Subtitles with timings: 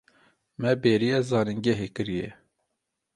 [0.59, 2.29] Me bêriya zanîngehê kiriye.